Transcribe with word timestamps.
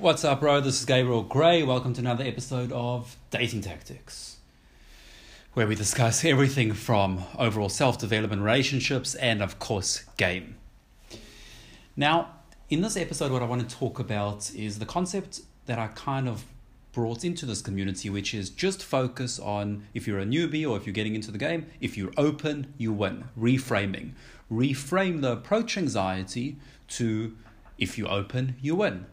What's 0.00 0.24
up, 0.24 0.40
bro? 0.40 0.62
This 0.62 0.80
is 0.80 0.86
Gabriel 0.86 1.22
Gray. 1.22 1.62
Welcome 1.62 1.92
to 1.92 2.00
another 2.00 2.24
episode 2.24 2.72
of 2.72 3.18
Dating 3.30 3.60
Tactics, 3.60 4.38
where 5.52 5.66
we 5.66 5.74
discuss 5.74 6.24
everything 6.24 6.72
from 6.72 7.24
overall 7.38 7.68
self 7.68 7.98
development, 7.98 8.40
relationships, 8.40 9.14
and 9.14 9.42
of 9.42 9.58
course, 9.58 10.04
game. 10.16 10.56
Now, 11.96 12.30
in 12.70 12.80
this 12.80 12.96
episode, 12.96 13.30
what 13.30 13.42
I 13.42 13.44
want 13.44 13.68
to 13.68 13.76
talk 13.76 13.98
about 13.98 14.50
is 14.54 14.78
the 14.78 14.86
concept 14.86 15.42
that 15.66 15.78
I 15.78 15.88
kind 15.88 16.30
of 16.30 16.46
brought 16.92 17.22
into 17.22 17.44
this 17.44 17.60
community, 17.60 18.08
which 18.08 18.32
is 18.32 18.48
just 18.48 18.82
focus 18.82 19.38
on 19.38 19.84
if 19.92 20.06
you're 20.06 20.18
a 20.18 20.24
newbie 20.24 20.66
or 20.66 20.78
if 20.78 20.86
you're 20.86 20.94
getting 20.94 21.14
into 21.14 21.30
the 21.30 21.36
game, 21.36 21.66
if 21.78 21.98
you're 21.98 22.14
open, 22.16 22.72
you 22.78 22.90
win. 22.90 23.24
Reframing. 23.38 24.12
Reframe 24.50 25.20
the 25.20 25.32
approach 25.32 25.76
anxiety 25.76 26.56
to 26.88 27.36
if 27.76 27.98
you 27.98 28.06
open, 28.06 28.56
you 28.62 28.76
win. 28.76 29.04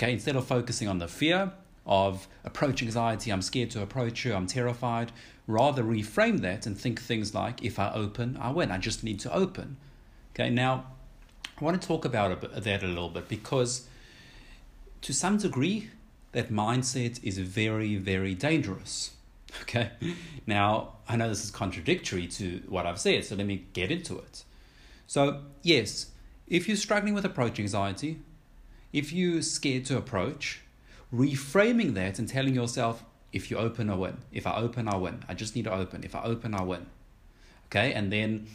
Okay, 0.00 0.14
instead 0.14 0.34
of 0.34 0.46
focusing 0.46 0.88
on 0.88 0.98
the 0.98 1.06
fear 1.06 1.52
of 1.84 2.26
approach 2.42 2.82
anxiety, 2.82 3.30
I'm 3.30 3.42
scared 3.42 3.70
to 3.72 3.82
approach 3.82 4.24
you, 4.24 4.32
I'm 4.32 4.46
terrified, 4.46 5.12
rather 5.46 5.84
reframe 5.84 6.40
that 6.40 6.64
and 6.64 6.78
think 6.78 6.98
things 6.98 7.34
like 7.34 7.62
if 7.62 7.78
I 7.78 7.92
open, 7.92 8.38
I 8.40 8.50
win. 8.50 8.70
I 8.70 8.78
just 8.78 9.04
need 9.04 9.20
to 9.20 9.34
open. 9.34 9.76
Okay, 10.32 10.48
now 10.48 10.86
I 11.60 11.64
want 11.64 11.82
to 11.82 11.86
talk 11.86 12.06
about 12.06 12.40
that 12.64 12.82
a 12.82 12.86
little 12.86 13.10
bit 13.10 13.28
because 13.28 13.88
to 15.02 15.12
some 15.12 15.36
degree, 15.36 15.90
that 16.32 16.50
mindset 16.50 17.22
is 17.22 17.36
very, 17.36 17.96
very 17.96 18.34
dangerous. 18.34 19.10
Okay, 19.62 19.90
now 20.46 20.92
I 21.08 21.16
know 21.16 21.28
this 21.28 21.44
is 21.44 21.50
contradictory 21.50 22.26
to 22.28 22.62
what 22.68 22.86
I've 22.86 23.00
said, 23.00 23.26
so 23.26 23.34
let 23.34 23.46
me 23.46 23.66
get 23.72 23.90
into 23.90 24.16
it. 24.16 24.44
So, 25.08 25.42
yes, 25.62 26.12
if 26.46 26.68
you're 26.68 26.76
struggling 26.76 27.14
with 27.14 27.24
approach 27.24 27.58
anxiety, 27.58 28.20
if 28.92 29.12
you're 29.12 29.42
scared 29.42 29.84
to 29.86 29.96
approach, 29.96 30.60
reframing 31.12 31.94
that 31.94 32.18
and 32.18 32.28
telling 32.28 32.54
yourself, 32.54 33.04
if 33.32 33.50
you 33.50 33.56
open, 33.56 33.88
I 33.90 33.94
win. 33.94 34.18
If 34.32 34.46
I 34.46 34.56
open, 34.56 34.88
I 34.88 34.96
win. 34.96 35.24
I 35.28 35.34
just 35.34 35.54
need 35.54 35.64
to 35.64 35.72
open. 35.72 36.02
If 36.04 36.14
I 36.14 36.22
open, 36.22 36.54
I 36.54 36.62
win. 36.62 36.86
Okay, 37.66 37.92
and 37.92 38.12
then 38.12 38.48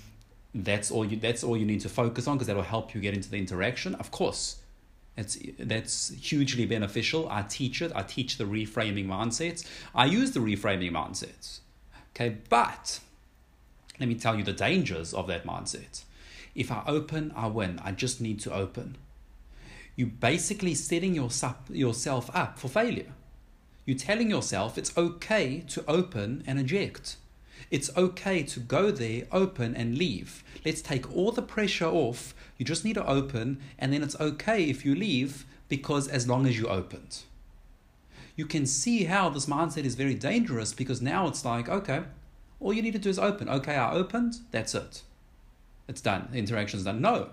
that's 0.54 0.92
all 0.92 1.06
you 1.06 1.18
that's 1.18 1.44
all 1.44 1.58
you 1.58 1.66
need 1.66 1.82
to 1.82 1.90
focus 1.90 2.28
on 2.28 2.36
because 2.36 2.48
that'll 2.48 2.64
help 2.64 2.94
you 2.94 3.02
get 3.02 3.14
into 3.14 3.30
the 3.30 3.38
interaction. 3.38 3.96
Of 3.96 4.12
course, 4.12 4.58
it's 5.16 5.38
that's 5.58 6.10
hugely 6.10 6.66
beneficial. 6.66 7.30
I 7.30 7.44
teach 7.44 7.82
it. 7.82 7.94
I 7.96 8.02
teach 8.04 8.38
the 8.38 8.44
reframing 8.44 9.08
mindsets. 9.08 9.66
I 9.94 10.06
use 10.06 10.32
the 10.32 10.42
reframing 10.42 10.92
mindsets. 10.92 11.60
Okay, 12.14 12.38
but 12.50 13.00
let 14.00 14.10
me 14.10 14.16
tell 14.16 14.36
you 14.36 14.44
the 14.44 14.54
dangers 14.54 15.14
of 15.14 15.28
that 15.28 15.46
mindset. 15.46 16.04
If 16.54 16.72
I 16.72 16.84
open, 16.88 17.34
I 17.36 17.48
win. 17.48 17.80
I 17.84 17.92
just 17.92 18.20
need 18.20 18.40
to 18.42 18.54
open 18.54 18.98
you're 19.96 20.08
basically 20.08 20.74
setting 20.74 21.16
yourself 21.16 22.30
up 22.36 22.60
for 22.60 22.68
failure. 22.68 23.14
You're 23.86 23.98
telling 23.98 24.30
yourself 24.30 24.78
it's 24.78 24.98
okay 24.98 25.64
to 25.70 25.86
open 25.88 26.44
and 26.46 26.60
eject. 26.60 27.18
It's 27.72 27.96
okay 27.96 28.44
to 28.44 28.60
go 28.60 28.92
there, 28.92 29.24
open, 29.32 29.76
and 29.76 29.98
leave. 29.98 30.44
Let's 30.66 30.82
take 30.82 31.16
all 31.16 31.32
the 31.32 31.42
pressure 31.42 31.86
off. 31.88 32.36
You 32.58 32.66
just 32.66 32.84
need 32.84 32.96
to 32.96 33.08
open, 33.08 33.60
and 33.80 33.94
then 33.94 34.04
it's 34.04 34.20
okay 34.20 34.66
if 34.66 34.86
you 34.86 34.96
leave 34.96 35.46
because 35.68 36.08
as 36.08 36.28
long 36.28 36.46
as 36.46 36.60
you 36.60 36.68
opened. 36.68 37.24
You 38.36 38.46
can 38.46 38.66
see 38.66 39.06
how 39.06 39.30
this 39.30 39.46
mindset 39.46 39.86
is 39.86 39.96
very 39.96 40.14
dangerous 40.14 40.74
because 40.74 41.02
now 41.02 41.28
it's 41.28 41.46
like, 41.46 41.70
okay, 41.70 42.04
all 42.60 42.74
you 42.74 42.82
need 42.82 42.94
to 42.94 43.00
do 43.00 43.10
is 43.10 43.18
open. 43.18 43.48
Okay, 43.50 43.76
I 43.76 43.94
opened, 43.94 44.40
that's 44.52 44.76
it. 44.76 45.04
It's 45.88 46.02
done. 46.02 46.28
The 46.32 46.38
interaction's 46.38 46.84
done. 46.84 47.02
No, 47.02 47.30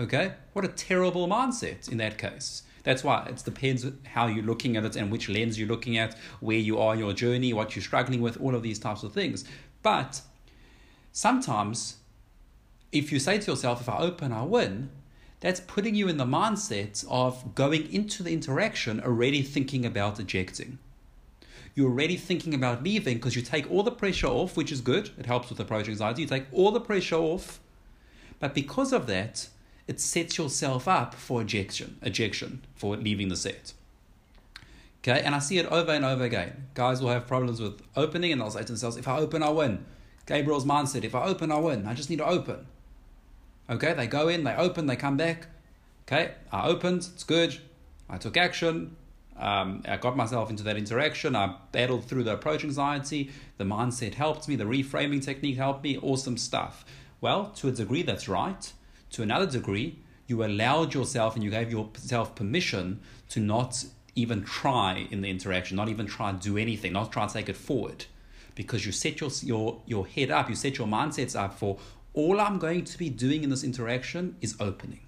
Okay? 0.00 0.32
What 0.54 0.64
a 0.64 0.68
terrible 0.68 1.28
mindset 1.28 1.90
in 1.92 1.98
that 1.98 2.16
case. 2.16 2.62
That's 2.82 3.04
why 3.04 3.26
it 3.28 3.42
depends 3.44 3.84
how 4.06 4.26
you're 4.26 4.42
looking 4.44 4.78
at 4.78 4.84
it 4.84 4.96
and 4.96 5.12
which 5.12 5.28
lens 5.28 5.58
you're 5.58 5.68
looking 5.68 5.98
at, 5.98 6.16
where 6.40 6.56
you 6.56 6.78
are 6.78 6.94
in 6.94 7.00
your 7.00 7.12
journey, 7.12 7.52
what 7.52 7.76
you're 7.76 7.82
struggling 7.82 8.22
with, 8.22 8.40
all 8.40 8.54
of 8.54 8.62
these 8.62 8.78
types 8.78 9.02
of 9.02 9.12
things. 9.12 9.44
But 9.82 10.22
sometimes, 11.12 11.98
if 12.92 13.12
you 13.12 13.18
say 13.18 13.38
to 13.38 13.50
yourself, 13.50 13.82
if 13.82 13.88
I 13.90 13.98
open, 13.98 14.32
I 14.32 14.42
win, 14.42 14.88
that's 15.40 15.60
putting 15.60 15.94
you 15.94 16.08
in 16.08 16.16
the 16.16 16.24
mindset 16.24 17.04
of 17.10 17.54
going 17.54 17.92
into 17.92 18.22
the 18.22 18.32
interaction 18.32 19.00
already 19.00 19.42
thinking 19.42 19.84
about 19.84 20.18
ejecting. 20.18 20.78
You're 21.74 21.90
already 21.90 22.16
thinking 22.16 22.54
about 22.54 22.82
leaving 22.82 23.18
because 23.18 23.36
you 23.36 23.42
take 23.42 23.70
all 23.70 23.82
the 23.82 23.92
pressure 23.92 24.26
off, 24.26 24.56
which 24.56 24.72
is 24.72 24.80
good. 24.80 25.10
It 25.18 25.26
helps 25.26 25.50
with 25.50 25.60
approach 25.60 25.88
anxiety. 25.88 26.22
You 26.22 26.28
take 26.28 26.46
all 26.52 26.72
the 26.72 26.80
pressure 26.80 27.16
off. 27.16 27.60
But 28.38 28.54
because 28.54 28.92
of 28.92 29.06
that, 29.06 29.48
it 29.90 29.98
sets 29.98 30.38
yourself 30.38 30.86
up 30.86 31.16
for 31.16 31.42
ejection, 31.42 31.98
ejection 32.00 32.62
for 32.76 32.96
leaving 32.96 33.28
the 33.28 33.34
set. 33.34 33.72
Okay, 35.02 35.20
and 35.20 35.34
I 35.34 35.40
see 35.40 35.58
it 35.58 35.66
over 35.66 35.90
and 35.90 36.04
over 36.04 36.22
again. 36.22 36.68
Guys 36.74 37.02
will 37.02 37.08
have 37.08 37.26
problems 37.26 37.60
with 37.60 37.82
opening 37.96 38.30
and 38.30 38.40
they'll 38.40 38.52
say 38.52 38.60
to 38.60 38.66
themselves, 38.66 38.96
if 38.96 39.08
I 39.08 39.18
open, 39.18 39.42
I 39.42 39.48
win. 39.48 39.84
Gabriel's 40.26 40.64
mindset, 40.64 41.02
if 41.02 41.16
I 41.16 41.24
open, 41.24 41.50
I 41.50 41.58
win. 41.58 41.88
I 41.88 41.94
just 41.94 42.08
need 42.08 42.20
to 42.20 42.26
open. 42.26 42.68
Okay, 43.68 43.92
they 43.92 44.06
go 44.06 44.28
in, 44.28 44.44
they 44.44 44.54
open, 44.54 44.86
they 44.86 44.94
come 44.94 45.16
back. 45.16 45.48
Okay, 46.06 46.34
I 46.52 46.68
opened, 46.68 47.08
it's 47.12 47.24
good. 47.24 47.58
I 48.08 48.16
took 48.16 48.36
action. 48.36 48.94
Um, 49.36 49.82
I 49.88 49.96
got 49.96 50.16
myself 50.16 50.50
into 50.50 50.62
that 50.64 50.76
interaction. 50.76 51.34
I 51.34 51.56
battled 51.72 52.04
through 52.04 52.22
the 52.22 52.34
approach 52.34 52.62
anxiety. 52.62 53.30
The 53.58 53.64
mindset 53.64 54.14
helped 54.14 54.46
me. 54.46 54.54
The 54.54 54.64
reframing 54.64 55.24
technique 55.24 55.56
helped 55.56 55.82
me. 55.82 55.98
Awesome 55.98 56.36
stuff. 56.36 56.84
Well, 57.20 57.46
to 57.56 57.66
a 57.66 57.72
degree, 57.72 58.02
that's 58.02 58.28
right 58.28 58.72
to 59.10 59.22
another 59.22 59.46
degree, 59.46 59.98
you 60.26 60.44
allowed 60.44 60.94
yourself 60.94 61.34
and 61.34 61.44
you 61.44 61.50
gave 61.50 61.70
yourself 61.70 62.34
permission 62.34 63.00
to 63.30 63.40
not 63.40 63.84
even 64.14 64.44
try 64.44 65.06
in 65.10 65.20
the 65.20 65.30
interaction, 65.30 65.76
not 65.76 65.88
even 65.88 66.06
try 66.06 66.30
and 66.30 66.40
do 66.40 66.56
anything, 66.56 66.92
not 66.92 67.12
try 67.12 67.24
and 67.24 67.32
take 67.32 67.48
it 67.48 67.56
forward. 67.56 68.06
Because 68.54 68.84
you 68.84 68.92
set 68.92 69.20
your, 69.20 69.30
your, 69.42 69.80
your 69.86 70.06
head 70.06 70.30
up, 70.30 70.48
you 70.48 70.54
set 70.54 70.78
your 70.78 70.86
mindsets 70.86 71.38
up 71.38 71.58
for 71.58 71.78
all 72.12 72.40
I'm 72.40 72.58
going 72.58 72.84
to 72.84 72.98
be 72.98 73.08
doing 73.08 73.44
in 73.44 73.50
this 73.50 73.64
interaction 73.64 74.36
is 74.40 74.56
opening. 74.60 75.00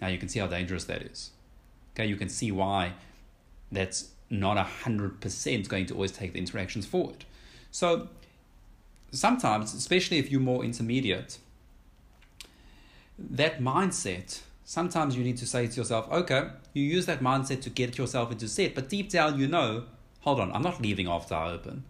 Now 0.00 0.08
you 0.08 0.18
can 0.18 0.28
see 0.28 0.40
how 0.40 0.46
dangerous 0.46 0.84
that 0.84 1.02
is. 1.02 1.30
Okay, 1.94 2.06
you 2.06 2.16
can 2.16 2.28
see 2.28 2.50
why 2.52 2.94
that's 3.70 4.10
not 4.30 4.56
a 4.56 4.62
hundred 4.62 5.20
percent 5.20 5.68
going 5.68 5.86
to 5.86 5.94
always 5.94 6.12
take 6.12 6.32
the 6.32 6.38
interactions 6.38 6.86
forward. 6.86 7.24
So 7.70 8.08
sometimes, 9.10 9.74
especially 9.74 10.18
if 10.18 10.30
you're 10.30 10.40
more 10.40 10.64
intermediate, 10.64 11.38
that 13.18 13.60
mindset, 13.60 14.40
sometimes 14.64 15.16
you 15.16 15.24
need 15.24 15.36
to 15.38 15.46
say 15.46 15.66
to 15.66 15.76
yourself, 15.76 16.10
okay, 16.10 16.50
you 16.72 16.82
use 16.82 17.06
that 17.06 17.20
mindset 17.20 17.62
to 17.62 17.70
get 17.70 17.98
yourself 17.98 18.30
into 18.30 18.48
set, 18.48 18.74
but 18.74 18.88
deep 18.88 19.10
down 19.10 19.38
you 19.38 19.48
know, 19.48 19.84
hold 20.20 20.40
on, 20.40 20.52
I'm 20.52 20.62
not 20.62 20.80
leaving 20.80 21.08
after 21.08 21.34
I 21.34 21.50
open. 21.50 21.84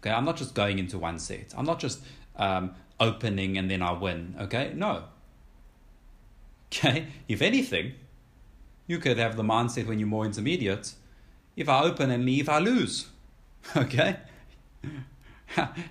Okay, 0.00 0.10
I'm 0.10 0.24
not 0.24 0.36
just 0.36 0.54
going 0.54 0.78
into 0.78 0.98
one 0.98 1.18
set. 1.18 1.54
I'm 1.56 1.64
not 1.64 1.78
just 1.78 2.02
um, 2.36 2.74
opening 2.98 3.56
and 3.56 3.70
then 3.70 3.82
I 3.82 3.92
win. 3.92 4.34
Okay, 4.40 4.72
no. 4.74 5.04
Okay, 6.66 7.06
if 7.28 7.40
anything, 7.40 7.92
you 8.86 8.98
could 8.98 9.18
have 9.18 9.36
the 9.36 9.42
mindset 9.42 9.86
when 9.86 9.98
you're 9.98 10.08
more 10.08 10.24
intermediate 10.24 10.94
if 11.56 11.68
I 11.68 11.82
open 11.82 12.10
and 12.10 12.24
leave, 12.24 12.48
I 12.48 12.58
lose. 12.58 13.08
Okay? 13.76 14.16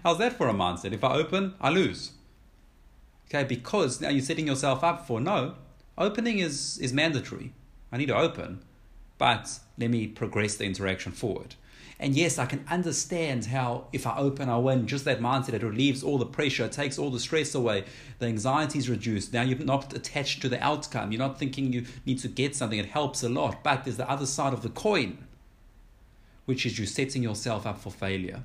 How's 0.03 0.17
that 0.17 0.33
for 0.33 0.49
a 0.49 0.53
mindset? 0.53 0.91
If 0.91 1.05
I 1.05 1.13
open, 1.13 1.53
I 1.61 1.69
lose. 1.69 2.11
Okay, 3.33 3.45
because 3.45 4.01
now 4.01 4.09
you're 4.09 4.21
setting 4.21 4.47
yourself 4.47 4.83
up 4.83 5.07
for 5.07 5.21
no, 5.21 5.55
opening 5.97 6.39
is, 6.39 6.77
is 6.79 6.91
mandatory. 6.91 7.53
I 7.89 7.95
need 7.95 8.07
to 8.07 8.17
open, 8.17 8.61
but 9.17 9.57
let 9.77 9.89
me 9.89 10.07
progress 10.07 10.55
the 10.55 10.65
interaction 10.65 11.13
forward. 11.13 11.55
And 11.97 12.13
yes, 12.13 12.37
I 12.37 12.45
can 12.45 12.65
understand 12.69 13.45
how 13.45 13.85
if 13.93 14.05
I 14.05 14.17
open, 14.17 14.49
I 14.49 14.57
win. 14.57 14.85
Just 14.85 15.05
that 15.05 15.21
mindset, 15.21 15.53
it 15.53 15.63
relieves 15.63 16.03
all 16.03 16.17
the 16.17 16.25
pressure, 16.25 16.65
it 16.65 16.73
takes 16.73 16.99
all 16.99 17.09
the 17.09 17.21
stress 17.21 17.55
away, 17.55 17.85
the 18.19 18.25
anxiety 18.25 18.79
is 18.79 18.89
reduced. 18.89 19.31
Now 19.31 19.43
you're 19.43 19.59
not 19.59 19.93
attached 19.93 20.41
to 20.41 20.49
the 20.49 20.61
outcome. 20.61 21.13
You're 21.13 21.19
not 21.19 21.39
thinking 21.39 21.71
you 21.71 21.85
need 22.05 22.19
to 22.19 22.27
get 22.27 22.53
something. 22.53 22.79
It 22.79 22.87
helps 22.87 23.23
a 23.23 23.29
lot. 23.29 23.63
But 23.63 23.85
there's 23.85 23.95
the 23.95 24.09
other 24.11 24.25
side 24.25 24.51
of 24.51 24.61
the 24.61 24.69
coin, 24.69 25.25
which 26.43 26.65
is 26.65 26.77
you 26.77 26.85
setting 26.85 27.23
yourself 27.23 27.65
up 27.65 27.79
for 27.79 27.91
failure. 27.91 28.43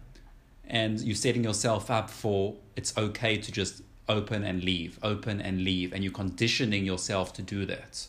And 0.64 1.00
you're 1.00 1.16
setting 1.16 1.42
yourself 1.42 1.90
up 1.90 2.08
for 2.08 2.54
it's 2.76 2.96
okay 2.96 3.38
to 3.38 3.50
just 3.50 3.82
open 4.08 4.44
and 4.44 4.62
leave, 4.62 4.98
open 5.02 5.40
and 5.40 5.62
leave, 5.62 5.92
and 5.92 6.04
you're 6.04 6.12
conditioning 6.12 6.84
yourself 6.84 7.32
to 7.34 7.42
do 7.42 7.64
that. 7.66 8.06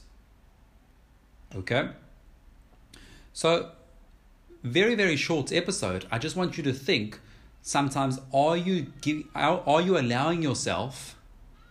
Okay? 1.55 1.89
So, 3.33 3.71
very, 4.63 4.95
very 4.95 5.15
short 5.15 5.51
episode. 5.51 6.05
I 6.11 6.17
just 6.19 6.35
want 6.35 6.57
you 6.57 6.63
to 6.63 6.73
think 6.73 7.19
sometimes 7.61 8.19
are 8.33 8.55
you 8.55 8.87
give, 9.01 9.23
are, 9.35 9.81
you 9.81 9.97
allowing 9.97 10.41
yourself 10.41 11.15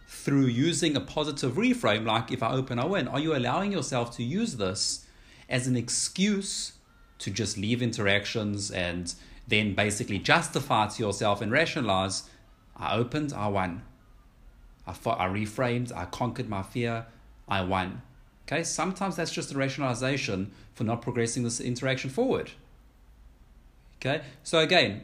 through 0.06 0.46
using 0.46 0.94
a 0.94 1.00
positive 1.00 1.54
reframe 1.54 2.04
like 2.04 2.30
if 2.30 2.42
I 2.42 2.52
open 2.52 2.78
I 2.78 2.84
win 2.84 3.08
are 3.08 3.18
you 3.18 3.34
allowing 3.34 3.72
yourself 3.72 4.14
to 4.16 4.22
use 4.22 4.56
this 4.56 5.06
as 5.48 5.66
an 5.66 5.74
excuse 5.74 6.72
to 7.20 7.30
just 7.30 7.56
leave 7.56 7.80
interactions 7.80 8.70
and 8.70 9.14
then 9.48 9.74
basically 9.74 10.18
justify 10.18 10.88
to 10.88 11.02
yourself 11.02 11.40
and 11.40 11.50
rationalize 11.50 12.24
I 12.76 12.96
opened 12.96 13.32
I 13.32 13.48
won 13.48 13.82
I 14.86 14.92
fought, 14.92 15.20
I 15.20 15.26
reframed, 15.26 15.92
I 15.94 16.04
conquered 16.04 16.48
my 16.48 16.62
fear, 16.62 17.06
I 17.48 17.62
won. 17.62 18.02
Okay, 18.46 18.62
sometimes 18.62 19.16
that's 19.16 19.32
just 19.32 19.52
a 19.52 19.58
rationalization 19.58 20.52
for 20.74 20.84
not 20.84 21.02
progressing 21.02 21.42
this 21.42 21.60
interaction 21.60 22.10
forward. 22.10 22.52
Okay, 24.00 24.22
so 24.44 24.60
again, 24.60 25.02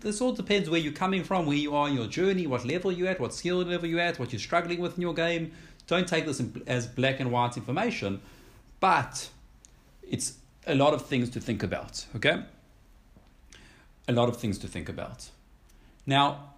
this 0.00 0.20
all 0.20 0.32
depends 0.32 0.68
where 0.68 0.80
you're 0.80 0.92
coming 0.92 1.22
from, 1.22 1.46
where 1.46 1.56
you 1.56 1.76
are 1.76 1.88
in 1.88 1.94
your 1.94 2.08
journey, 2.08 2.46
what 2.46 2.64
level 2.64 2.90
you're 2.90 3.08
at, 3.08 3.20
what 3.20 3.32
skill 3.32 3.58
level 3.58 3.88
you're 3.88 4.00
at, 4.00 4.18
what 4.18 4.32
you're 4.32 4.40
struggling 4.40 4.80
with 4.80 4.96
in 4.96 5.02
your 5.02 5.14
game. 5.14 5.52
Don't 5.86 6.08
take 6.08 6.26
this 6.26 6.42
as 6.66 6.88
black 6.88 7.20
and 7.20 7.30
white 7.30 7.56
information, 7.56 8.20
but 8.80 9.28
it's 10.02 10.34
a 10.66 10.74
lot 10.74 10.94
of 10.94 11.06
things 11.06 11.30
to 11.30 11.40
think 11.40 11.62
about, 11.62 12.06
okay? 12.16 12.42
A 14.08 14.12
lot 14.12 14.28
of 14.28 14.36
things 14.38 14.58
to 14.58 14.66
think 14.66 14.88
about. 14.88 15.30
Now, 16.04 16.54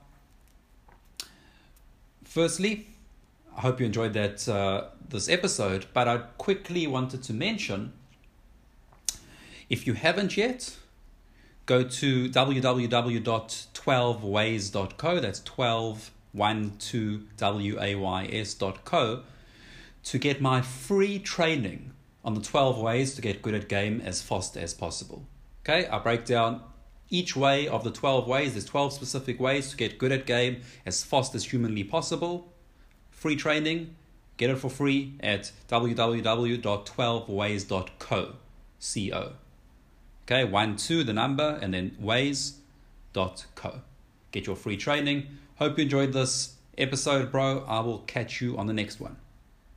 firstly, 2.29 2.87
I 3.57 3.63
hope 3.63 3.81
you 3.81 3.87
enjoyed 3.87 4.13
that 4.13 4.49
uh, 4.49 4.85
this 5.09 5.29
episode, 5.29 5.87
but 5.93 6.07
I 6.07 6.19
quickly 6.37 6.87
wanted 6.87 7.25
to 7.25 7.33
mention 7.33 7.93
if 9.69 9.85
you 9.87 9.95
haven't 9.95 10.37
yet, 10.37 10.77
go 11.67 11.83
to 11.83 12.29
www.12ways.co. 12.29 15.21
That's 15.21 15.41
12 15.41 16.11
12ways.co 16.37 19.23
to 20.05 20.19
get 20.19 20.41
my 20.41 20.63
free 20.63 21.19
training 21.19 21.91
on 22.25 22.35
the 22.35 22.41
12 22.41 22.81
ways 22.81 23.15
to 23.15 23.23
get 23.23 23.43
good 23.43 23.55
at 23.55 23.69
game 23.69 24.01
as 24.05 24.23
fast 24.23 24.57
as 24.57 24.73
possible. 24.73 25.27
Okay, 25.63 25.89
I 25.89 25.99
break 25.99 26.25
down 26.25 26.63
each 27.11 27.37
way 27.37 27.69
of 27.69 27.85
the 27.85 27.91
12 27.91 28.27
ways. 28.27 28.53
There's 28.53 28.65
12 28.65 28.93
specific 28.93 29.39
ways 29.41 29.71
to 29.71 29.77
get 29.77 29.99
good 29.99 30.13
at 30.13 30.27
game 30.27 30.61
as 30.85 31.03
fast 31.05 31.35
as 31.35 31.47
humanly 31.47 31.85
possible. 31.85 32.53
Free 33.11 33.37
training, 33.37 33.95
get 34.37 34.51
it 34.51 34.59
for 34.59 34.69
free 34.71 35.15
at 35.21 35.53
www.12ways.co. 35.69 38.35
C-O. 38.81 39.33
Okay, 40.25 40.45
one, 40.45 40.77
two, 40.77 41.03
the 41.05 41.13
number, 41.13 41.59
and 41.61 41.75
then 41.75 41.97
ways.co. 41.99 43.81
Get 44.31 44.47
your 44.47 44.57
free 44.57 44.77
training. 44.77 45.27
Hope 45.57 45.79
you 45.79 45.85
enjoyed 45.85 46.13
this 46.13 46.55
episode, 46.77 47.33
bro. 47.33 47.65
I 47.67 47.81
will 47.81 48.01
catch 48.01 48.41
you 48.41 48.59
on 48.59 48.67
the 48.67 48.75
next 48.75 49.01
one. 49.01 49.17